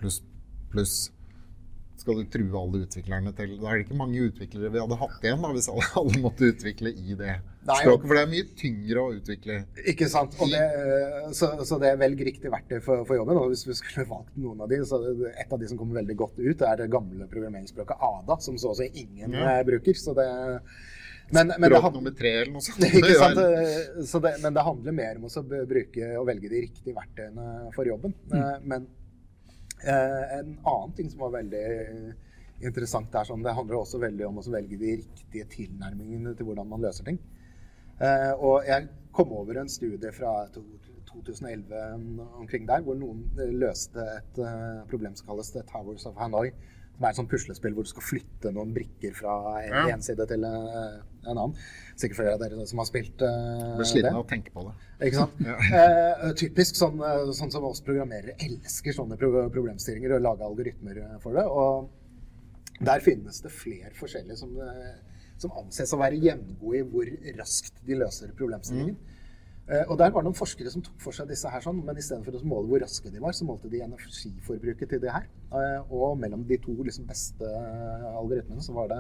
skal 2.04 2.20
du 2.20 2.28
true 2.32 2.60
alle 2.60 2.84
utviklerne 2.84 3.32
til 3.38 3.56
Da 3.62 3.72
er 3.72 3.80
det 3.80 3.86
ikke 3.88 3.98
mange 3.98 4.28
utviklere 4.28 4.72
vi 4.74 4.82
hadde 4.84 5.00
hatt 5.00 5.26
igjen 5.26 5.44
da, 5.44 5.52
hvis 5.56 5.70
alle, 5.72 5.90
alle 6.02 6.22
måtte 6.24 6.50
utvikle 6.52 6.92
i 6.92 7.18
det 7.20 7.34
Nei, 7.64 7.78
språket. 7.80 8.08
For 8.10 8.18
det 8.18 8.24
er 8.26 8.32
mye 8.34 8.48
tyngre 8.60 9.04
å 9.04 9.12
utvikle. 9.16 9.58
Ikke 9.88 10.10
sant? 10.12 10.34
Og 10.44 10.50
det, 10.52 10.60
eh, 10.60 11.30
så, 11.38 11.54
så 11.64 11.78
det 11.80 11.94
er 11.94 12.02
velg 12.02 12.24
riktig 12.28 12.52
verktøy 12.52 12.82
for, 12.84 13.06
for 13.08 13.16
jobben. 13.16 13.40
Og 13.40 13.54
hvis 13.54 13.64
vi 13.70 13.78
skulle 13.80 14.04
valgt 14.16 14.34
noen 14.36 14.66
av 14.66 14.72
de, 14.72 14.82
så 14.88 15.00
et 15.32 15.48
av 15.48 15.62
de 15.62 15.70
som 15.72 15.80
kommer 15.80 16.02
veldig 16.02 16.18
godt 16.20 16.42
ut, 16.42 16.66
er 16.68 16.82
det 16.82 16.90
gamle 16.92 17.30
programmeringsspråket 17.32 18.04
ADA, 18.10 18.38
som 18.44 18.60
så 18.60 18.74
å 18.74 18.80
si 18.82 18.90
ingen 19.06 19.38
Ja. 19.38 19.46
eh, 19.54 19.62
bruker. 19.70 19.96
Så 19.96 20.16
det, 20.18 20.28
men, 21.32 21.54
men 21.56 21.72
det 21.72 21.80
nummer 21.96 22.18
tre 22.20 22.34
eller 22.42 22.52
noe 22.52 22.66
sånt. 22.66 22.84
Ikke 23.00 23.16
sant? 23.16 23.40
Så 24.12 24.20
det, 24.26 24.36
men 24.44 24.60
det 24.60 24.68
handler 24.68 25.00
mer 25.00 25.22
om 25.22 25.30
å 25.32 25.46
bruke 25.48 26.12
og 26.20 26.28
velge 26.28 26.52
de 26.52 26.66
riktige 26.68 26.98
verktøyene 27.00 27.72
for 27.78 27.88
jobben. 27.88 28.12
Mm. 28.28 28.68
Men 28.68 28.90
eh, 28.90 29.03
en 29.84 30.54
annen 30.64 30.94
ting 30.98 31.10
som 31.12 31.26
var 31.26 31.34
veldig 31.38 31.64
interessant 32.68 33.12
der, 33.12 33.28
sånn, 33.28 33.44
det 33.44 33.54
handler 33.58 33.82
også 33.82 34.00
veldig 34.02 34.26
om 34.28 34.40
å 34.40 34.44
velge 34.54 34.80
de 34.80 34.98
riktige 35.02 35.48
tilnærmingene 35.52 36.36
til 36.38 36.48
hvordan 36.48 36.70
man 36.70 36.84
løser 36.86 37.08
ting. 37.08 37.20
Eh, 38.00 38.32
Og 38.40 38.68
jeg 38.68 38.90
kom 39.14 39.34
over 39.38 39.60
en 39.62 39.70
studie 39.70 40.12
fra 40.16 40.34
2011 40.54 42.22
omkring 42.42 42.68
der, 42.70 42.82
hvor 42.86 42.98
noen 42.98 43.26
eh, 43.38 43.52
løste 43.54 44.06
et 44.18 44.40
eh, 44.42 44.80
problem 44.90 45.16
som 45.20 45.30
kalles 45.30 45.52
The 45.54 45.66
Towers 45.70 46.08
of 46.10 46.18
Hanoi. 46.18 46.50
Som 46.94 47.06
er 47.08 47.10
et 47.10 47.18
sånt 47.18 47.32
puslespill 47.32 47.74
hvor 47.74 47.88
du 47.88 47.90
skal 47.90 48.06
flytte 48.06 48.52
noen 48.54 48.74
brikker 48.76 49.16
fra 49.18 49.34
en, 49.64 49.72
Ja. 49.74 49.86
en 49.96 50.04
side 50.06 50.28
til 50.30 50.46
eh, 50.46 51.00
en 51.24 51.32
annen. 51.34 51.56
Sikkert 51.96 52.20
flere 52.20 52.36
av 52.36 52.44
dere 52.44 52.68
som 52.70 52.82
har 52.82 52.88
spilt 52.90 53.22
uh, 53.22 53.30
det. 53.30 53.72
blir 53.80 53.90
sliten 53.90 54.14
av 54.14 54.26
å 54.26 54.28
tenke 54.30 54.54
på 54.54 54.66
det. 54.68 54.74
ikke 55.08 55.24
sant? 55.24 55.42
Ja. 55.46 55.56
uh, 55.58 56.28
typisk 56.44 56.78
sånn, 56.78 57.02
sånn 57.34 57.54
som 57.54 57.66
oss 57.70 57.82
programmerere 57.86 58.36
elsker 58.44 58.96
sånne 58.96 59.18
pro 59.22 59.32
problemstillinger 59.54 60.18
og 60.18 60.26
lage 60.28 60.48
algoritmer 60.48 61.02
for 61.24 61.40
det. 61.40 61.48
Og 61.50 62.84
der 62.84 63.04
finnes 63.06 63.42
det 63.42 63.54
flere 63.54 63.94
forskjellige 63.98 64.38
som, 64.38 64.54
som 65.40 65.58
anses 65.64 65.94
å 65.96 66.00
være 66.02 66.20
jevngode 66.22 66.80
i 66.80 66.86
hvor 66.94 67.12
raskt 67.40 67.82
de 67.88 67.98
løser 68.00 68.34
problemstillingen. 68.38 68.98
Eh, 68.98 69.20
og 69.88 69.96
der 69.96 70.12
var 70.12 70.20
det 70.20 70.28
noen 70.28 70.36
forskere 70.36 70.72
som 70.74 70.82
tok 70.84 70.98
for 71.00 71.16
seg 71.16 71.30
disse 71.32 71.48
her 71.48 71.62
sånn, 71.64 71.78
men 71.88 71.96
istedenfor 72.00 72.36
å 72.36 72.42
måle 72.52 72.68
hvor 72.68 72.82
raske 72.84 73.12
de 73.14 73.22
var, 73.24 73.32
så 73.36 73.46
målte 73.48 73.70
de 73.72 73.80
energiforbruket 73.86 74.90
til 74.92 75.00
det 75.04 75.14
her. 75.14 75.30
Eh, 75.56 75.94
og 75.94 76.18
mellom 76.20 76.44
de 76.50 76.58
to 76.60 76.76
liksom, 76.84 77.06
beste 77.08 77.48
eh, 77.48 78.10
algoritmene 78.12 78.64
så 78.66 78.76
var 78.76 78.92
det 78.92 79.00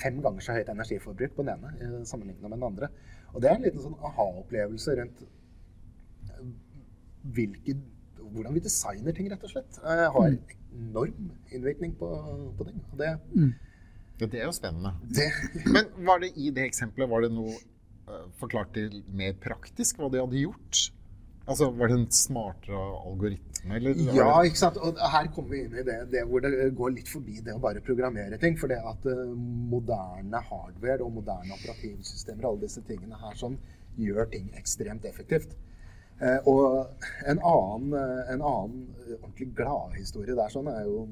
fem 0.00 0.18
ganger 0.22 0.42
så 0.42 0.56
høyt 0.56 0.68
energiforbruk 0.72 1.36
på 1.36 1.46
den 1.46 1.54
ene 1.70 2.02
sammenligna 2.06 2.48
med 2.48 2.58
den 2.58 2.66
andre. 2.72 2.90
Og 3.34 3.42
det 3.42 3.50
er 3.52 3.58
en 3.60 3.66
liten 3.68 3.84
sånn 3.86 3.96
aha-opplevelse 4.10 4.98
rundt 4.98 5.22
eh, 5.22 6.44
hvilke, 7.38 7.78
hvordan 8.34 8.54
vi 8.58 8.66
designer 8.66 9.14
ting, 9.14 9.30
rett 9.30 9.46
og 9.46 9.54
slett. 9.54 9.78
Eh, 9.84 10.06
har 10.10 10.30
enorm 10.74 11.30
innvirkning 11.54 11.94
på, 11.98 12.10
på 12.58 12.66
ting. 12.66 12.82
Og 12.90 12.98
det, 12.98 13.14
Ja, 14.20 14.26
det 14.26 14.42
er 14.42 14.50
jo 14.50 14.52
spennende. 14.52 14.90
det 15.16 15.30
Men 15.72 15.86
var 16.04 16.18
det 16.20 16.34
i 16.36 16.50
det 16.52 16.66
eksempelet 16.68 17.08
var 17.08 17.22
det 17.24 17.30
noe 17.32 17.54
uh, 18.10 18.24
forklart 18.40 18.76
mer 19.14 19.36
praktisk 19.40 20.00
hva 20.00 20.10
de 20.12 20.20
hadde 20.22 20.42
gjort? 20.42 20.88
Altså, 21.50 21.70
Var 21.70 21.88
det 21.88 21.96
en 21.98 22.10
smartere 22.14 22.80
algoritme? 23.06 23.76
Eller 23.76 23.96
Ja, 24.14 24.42
ikke 24.46 24.60
sant. 24.60 24.76
Og 24.76 24.98
her 25.14 25.30
kommer 25.34 25.56
vi 25.56 25.62
inn 25.64 25.78
i 25.80 25.84
det, 25.86 25.96
det 26.12 26.22
hvor 26.28 26.44
det 26.44 26.52
går 26.78 26.92
litt 26.94 27.10
forbi 27.10 27.40
det 27.44 27.56
å 27.56 27.62
bare 27.62 27.82
programmere 27.84 28.38
ting. 28.38 28.58
For 28.60 28.70
det 28.70 28.78
at 28.78 29.08
eh, 29.10 29.24
moderne 29.72 30.42
hardware 30.50 31.02
og 31.02 31.16
moderne 31.18 31.56
operativsystemer 31.56 32.46
alle 32.46 32.66
disse 32.66 32.84
tingene 32.86 33.18
her 33.18 33.34
sånn 33.40 33.58
gjør 34.00 34.30
ting 34.30 34.52
ekstremt 34.60 35.08
effektivt. 35.08 35.56
Eh, 36.20 36.38
og 36.50 37.02
en 37.26 37.40
annen, 37.40 37.98
eh, 37.98 38.22
en 38.36 38.44
annen 38.44 38.86
eh, 39.00 39.16
ordentlig 39.18 39.50
gladhistorie 39.58 40.38
der 40.38 40.54
sånn 40.54 40.70
er 40.70 40.84
jo 40.86 41.08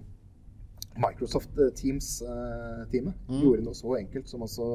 Microsoft 1.03 1.59
eh, 1.59 1.73
Teams-teamet. 1.79 3.27
Mm. 3.27 3.43
Gjorde 3.43 3.67
noe 3.67 3.79
så 3.79 3.99
enkelt 3.99 4.31
som 4.31 4.47
også 4.47 4.71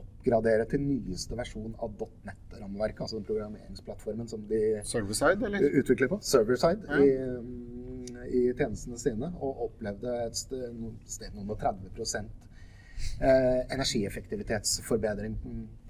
oppgradere 0.00 0.66
til 0.70 0.82
nyeste 0.82 1.36
versjon 1.38 1.74
av 1.82 1.92
.NET-rammeverket, 2.26 3.02
altså 3.04 3.20
den 3.20 3.28
programmeringsplattformen 3.28 4.28
som 4.30 4.42
de 4.50 4.60
Server-side, 4.84 5.46
eller? 5.48 5.68
utvikler 5.80 6.10
på, 6.12 6.18
server-side, 6.22 6.86
Ja. 6.88 6.98
i, 7.02 7.12
mm, 7.40 8.24
i 8.26 8.42
tjenestene 8.58 8.98
sine, 8.98 9.32
og 9.40 9.62
opplevde 9.68 10.16
et 10.26 10.36
sted, 10.36 10.66
sted 11.06 11.34
noen 11.34 11.50
og 11.50 11.58
30 11.58 12.28
eh, 13.20 13.62
energieffektivitetsforbedring 13.74 15.36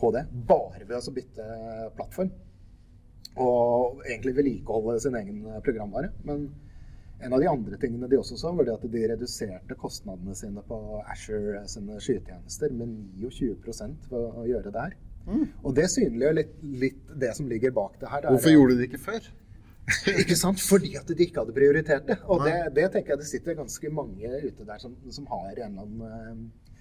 på 0.01 0.11
det, 0.15 0.27
bare 0.49 0.85
ved 0.89 0.97
å 0.97 1.15
bytte 1.15 1.49
plattform. 1.97 2.31
Og 3.37 4.01
egentlig 4.07 4.37
vedlikeholde 4.37 5.01
sin 5.01 5.17
egen 5.19 5.43
programvare. 5.65 6.09
Men 6.25 6.49
en 7.19 7.33
av 7.33 7.41
de 7.41 7.49
andre 7.49 7.79
tingene 7.81 8.09
de 8.11 8.19
også 8.21 8.37
så, 8.37 8.53
var 8.53 8.67
det 8.69 8.75
at 8.77 8.85
de 8.93 9.03
reduserte 9.13 9.77
kostnadene 9.81 10.35
sine 10.37 10.63
på 10.69 10.79
Asher 11.09 11.63
sine 11.71 11.97
skytjenester 12.03 12.75
med 12.77 12.93
29 13.23 13.57
ved 14.11 14.21
å 14.21 14.45
gjøre 14.49 14.73
det 14.75 14.83
her. 14.85 14.97
Mm. 15.27 15.47
Og 15.65 15.75
det 15.75 15.89
synliggjør 15.91 16.37
litt, 16.37 16.53
litt 16.85 17.17
det 17.23 17.33
som 17.39 17.49
ligger 17.51 17.73
bak 17.75 17.97
det 18.01 18.11
her. 18.13 18.21
Det 18.23 18.29
er- 18.29 18.37
Hvorfor 18.37 18.53
gjorde 18.55 18.75
de 18.77 18.79
det 18.83 18.89
ikke 18.91 19.05
før? 19.07 19.31
ikke 20.23 20.37
sant? 20.39 20.61
Fordi 20.61 20.93
at 20.99 21.09
de 21.09 21.25
ikke 21.25 21.41
hadde 21.43 21.57
prioritert 21.57 22.07
det. 22.11 22.19
Og 22.27 22.45
det, 22.45 22.55
det 22.77 22.87
tenker 22.93 23.15
jeg 23.15 23.23
det 23.23 23.31
sitter 23.31 23.59
ganske 23.59 23.91
mange 23.95 24.31
ute 24.45 24.67
der 24.67 24.83
som, 24.83 24.97
som 25.11 25.27
har 25.31 25.51
en 25.51 25.79
eller 25.79 25.87
annen 25.87 26.03
eh, 26.11 26.73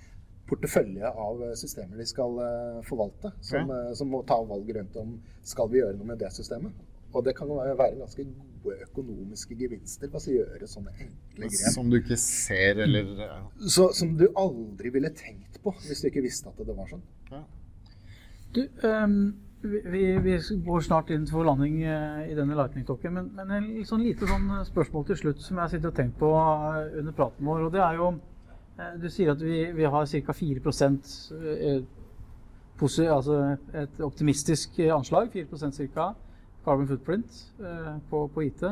portefølje 0.50 1.10
av 1.10 1.42
systemer 1.58 2.02
de 2.02 2.08
skal 2.10 2.42
eh, 2.44 2.82
forvalte. 2.90 3.32
Som, 3.46 3.72
eh, 3.72 3.94
som 3.98 4.12
må 4.12 4.24
ta 4.28 4.42
valg 4.46 4.70
rundt 4.78 5.00
om 5.02 5.16
skal 5.46 5.72
vi 5.72 5.82
gjøre 5.82 5.98
noe 6.00 6.12
med 6.12 6.22
det 6.22 6.34
systemet. 6.36 6.74
Og 7.14 7.24
det 7.26 7.38
kan 7.38 7.48
jo 7.50 7.62
være 7.62 7.78
være 7.80 8.02
ganske 8.02 8.26
gode 8.26 8.55
økonomiske 8.74 9.56
gevinster 9.60 10.08
ved 10.10 10.22
å 10.28 10.34
gjøre 10.36 10.68
sånne 10.68 10.92
enkle 10.98 11.50
grep. 11.52 11.72
Som 11.74 11.90
du 11.92 11.98
ikke 12.00 12.18
ser, 12.18 12.80
eller 12.86 13.12
ja. 13.22 13.40
Så, 13.68 13.90
som 13.94 14.16
du 14.18 14.28
aldri 14.36 14.90
ville 14.94 15.10
tenkt 15.16 15.62
på 15.64 15.74
hvis 15.86 16.02
du 16.02 16.08
ikke 16.10 16.24
visste 16.26 16.50
at 16.50 16.58
det 16.66 16.76
var 16.78 16.88
sånn. 16.90 17.04
Du, 18.56 18.62
um, 18.88 19.36
vi, 19.62 20.04
vi- 20.24 20.38
går 20.66 20.82
snart 20.86 21.10
inn 21.12 21.26
for 21.28 21.44
landing 21.44 21.82
eh, 21.84 22.30
i 22.32 22.36
denne 22.38 22.56
lightning-talken, 22.56 23.14
men, 23.18 23.32
men 23.36 23.52
en 23.52 23.86
sånn 23.88 24.04
lite 24.06 24.28
sånn 24.30 24.46
spørsmål 24.68 25.06
til 25.10 25.18
slutt 25.20 25.42
som 25.44 25.58
jeg 25.64 25.74
sitter 25.74 25.90
og 25.92 25.98
tenker 25.98 26.20
på 26.22 26.30
eh, 26.38 27.00
under 27.02 27.16
praten 27.18 27.46
vår. 27.50 27.66
og 27.68 27.74
det 27.74 27.82
er 27.84 27.98
jo, 28.00 28.12
eh, 28.78 28.94
Du 29.02 29.10
sier 29.10 29.32
at 29.34 29.42
vi, 29.42 29.64
vi 29.76 29.84
har 29.90 30.06
ca. 30.06 30.36
4 30.38 30.62
eh, 30.62 31.82
posi- 32.80 33.10
altså 33.10 33.40
et 33.74 34.00
optimistisk 34.06 34.80
eh, 34.80 34.94
anslag, 34.96 35.32
4% 35.34 35.82
ca. 35.96 36.12
carbon 36.66 36.88
footprint 36.88 37.40
eh, 37.60 37.98
på, 38.10 38.28
på 38.28 38.44
IT. 38.44 38.64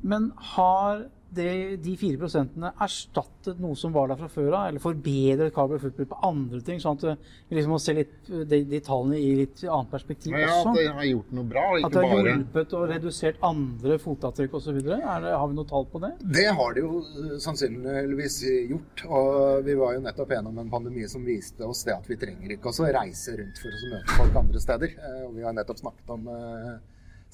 Men 0.00 0.32
har 0.36 1.06
det, 1.34 1.76
de 1.82 1.96
fire 1.98 2.16
prosentene 2.20 2.70
erstattet 2.80 3.58
noe 3.60 3.74
som 3.76 3.92
var 3.92 4.08
der 4.08 4.16
fra 4.20 4.28
før 4.30 4.52
av, 4.54 4.68
eller 4.70 4.80
forbedret 4.80 5.52
carbon 5.54 5.80
footprint 5.82 6.08
på 6.12 6.18
andre 6.24 6.60
ting, 6.64 6.78
sånn 6.80 6.96
at 6.96 7.18
vi 7.48 7.56
liksom 7.58 7.72
må 7.74 7.78
se 7.82 7.94
litt, 7.96 8.14
de, 8.30 8.60
de 8.70 8.80
tallene 8.86 9.18
i 9.18 9.32
litt 9.42 9.64
annet 9.66 9.90
perspektiv 9.90 10.32
Ja, 10.38 10.46
også? 10.60 10.70
at 10.70 10.78
det 10.78 10.86
har 10.94 11.08
gjort 11.10 11.32
noe 11.36 11.48
bra, 11.50 11.64
ikke 11.76 11.82
bare 11.82 11.86
At 11.86 11.92
det 11.92 12.04
har 12.06 12.16
bare 12.22 12.34
hjulpet 12.36 12.76
og 12.78 12.86
redusert 12.92 13.42
andre 13.50 13.98
fotavtrykk 14.06 14.54
osv.? 14.60 14.78
Har 14.86 15.48
vi 15.50 15.58
noe 15.58 15.68
tall 15.72 15.88
på 15.92 16.02
det? 16.06 16.12
Det 16.38 16.46
har 16.60 16.76
det 16.78 16.84
jo 16.86 17.02
eh, 17.02 17.36
sannsynligvis 17.42 18.38
gjort. 18.70 19.04
Og 19.10 19.64
vi 19.66 19.74
var 19.78 19.94
jo 19.96 20.04
nettopp 20.06 20.32
gjennom 20.36 20.58
en 20.62 20.70
pandemi 20.72 21.04
som 21.10 21.24
viste 21.26 21.66
oss 21.66 21.84
det 21.86 21.94
at 21.96 22.06
vi 22.10 22.16
trenger 22.20 22.54
ikke 22.56 22.70
å 22.72 22.88
reise 22.96 23.36
rundt 23.38 23.60
for 23.62 23.74
å 23.74 23.92
møte 23.92 24.16
folk 24.18 24.40
andre 24.44 24.62
steder. 24.62 24.94
Eh, 24.96 25.22
Og 25.26 25.34
vi 25.36 25.42
har 25.46 25.52
nettopp 25.56 25.78
snakket 25.82 26.10
om, 26.16 26.26
eh, 26.28 26.74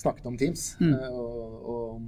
snakket 0.00 0.26
om 0.32 0.36
Teams. 0.40 0.76
Mm. 0.80 0.94
Eh, 0.94 1.08
Og, 1.12 1.70
og 1.76 2.02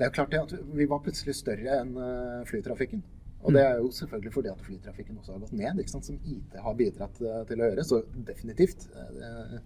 det 0.00 0.06
er 0.06 0.08
jo 0.08 0.16
klart 0.16 0.30
det 0.32 0.38
at 0.40 0.52
vi 0.72 0.86
var 0.88 1.02
plutselig 1.04 1.34
større 1.36 1.74
enn 1.82 1.90
eh, 2.00 2.38
flytrafikken. 2.48 3.02
Og 3.44 3.52
det 3.52 3.60
er 3.66 3.74
jo 3.80 3.90
selvfølgelig 3.92 4.32
fordi 4.32 4.48
at 4.52 4.62
flytrafikken 4.64 5.18
også 5.20 5.34
har 5.34 5.42
gått 5.42 5.52
ned, 5.56 5.78
ikke 5.82 5.92
sant? 5.92 6.08
som 6.08 6.16
IT 6.24 6.56
har 6.64 6.74
bidratt 6.78 7.20
eh, 7.20 7.42
til 7.48 7.60
å 7.60 7.68
gjøre. 7.68 7.84
Så 7.84 7.98
definitivt. 8.30 8.86
eh, 8.96 9.60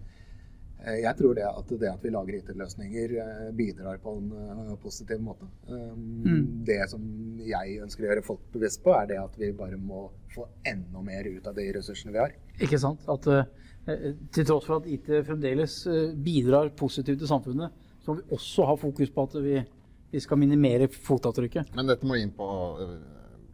Jeg 0.99 1.15
tror 1.17 1.33
det 1.39 1.45
at 1.47 1.71
det 1.79 1.87
at 1.89 2.03
vi 2.03 2.11
lager 2.13 2.35
IT-løsninger 2.37 3.13
bidrar 3.57 3.97
på 4.03 4.11
en 4.19 4.75
positiv 4.83 5.23
måte. 5.23 5.47
Um, 5.71 6.03
Mm. 6.25 6.43
Det 6.67 6.77
som 6.91 7.01
jeg 7.39 7.79
ønsker 7.81 8.03
å 8.03 8.09
gjøre 8.09 8.25
folk 8.27 8.43
bevisst 8.53 8.83
på, 8.83 8.91
er 8.93 9.07
det 9.07 9.17
at 9.23 9.39
vi 9.39 9.53
bare 9.55 9.77
må 9.79 10.09
få 10.35 10.45
enda 10.67 11.01
mer 11.01 11.23
ut 11.31 11.47
av 11.47 11.55
de 11.55 11.69
ressursene 11.79 12.11
vi 12.11 12.19
har. 12.21 12.35
Ikke 12.59 12.79
sant? 12.81 13.07
At 13.07 13.23
til 14.35 14.45
tross 14.45 14.65
for 14.67 14.81
at 14.81 14.87
IT 14.91 15.09
fremdeles 15.27 15.79
bidrar 16.25 16.69
positivt 16.75 17.19
til 17.23 17.27
samfunnet, 17.29 17.71
så 18.03 18.13
må 18.13 18.19
vi 18.21 18.35
også 18.37 18.65
ha 18.69 18.75
fokus 18.77 19.09
på 19.09 19.23
at 19.25 19.35
vi, 19.41 19.57
vi 20.15 20.21
skal 20.23 20.39
minimere 20.39 20.87
fotavtrykket. 20.87 21.73
Men 21.75 21.89
dette 21.91 22.07
må 22.07 22.15
inn 22.19 22.31
på, 22.35 22.47
øh, 22.81 22.99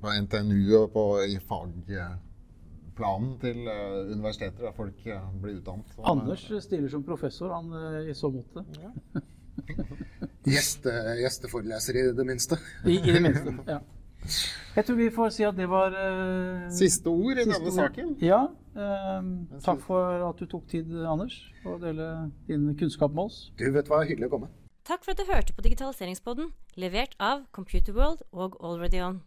på 0.01 0.13
NTNU 0.25 0.75
og 0.77 0.91
på, 0.93 1.05
i 1.25 1.39
fagplanen 1.49 3.31
til 3.41 3.65
øh, 3.65 4.11
universiteter, 4.11 4.67
der 4.67 4.75
folk 4.77 5.07
øh, 5.07 5.23
blir 5.41 5.57
utdannet. 5.57 5.95
Så, 5.95 6.05
Anders 6.05 6.45
stiller 6.67 6.89
som 6.89 7.03
professor 7.03 7.53
han, 7.55 7.73
eh, 7.73 8.11
i 8.11 8.13
så 8.17 8.29
måte. 8.29 8.65
Gjeste, 10.51 10.93
gjesteforeleser 11.21 11.97
i 11.97 12.05
det 12.17 12.25
minste. 12.25 12.57
I, 12.85 12.97
I 12.97 13.17
det 13.17 13.21
minste. 13.21 13.57
Ja. 13.67 13.81
Jeg 14.75 14.85
tror 14.85 14.95
vi 14.95 15.09
får 15.13 15.29
si 15.33 15.43
at 15.45 15.57
det 15.57 15.65
var 15.69 15.93
uh, 15.97 16.67
Siste 16.73 17.09
ord 17.09 17.39
i 17.39 17.43
siste 17.43 17.57
denne 17.57 17.71
ord. 17.71 17.77
saken. 17.77 18.11
Ja. 18.21 18.41
Uh, 18.77 19.59
takk 19.65 19.81
for 19.85 20.29
at 20.29 20.41
du 20.41 20.45
tok 20.49 20.67
tid, 20.69 20.93
Anders, 21.09 21.35
å 21.65 21.77
dele 21.81 22.07
din 22.47 22.69
kunnskap 22.79 23.13
med 23.17 23.29
oss. 23.29 23.43
Du 23.59 23.65
vet 23.73 23.89
hva, 23.89 24.03
hyggelig 24.05 24.29
å 24.29 24.35
komme. 24.37 24.51
Takk 24.91 25.05
for 25.05 25.11
at 25.11 25.19
du 25.19 25.31
hørte 25.33 25.53
på 25.55 25.63
Digitaliseringspodden, 25.63 26.49
levert 26.75 27.13
av 27.15 27.45
Computerworld 27.55 28.25
og 28.35 28.57
Already 28.59 28.99
On. 28.99 29.19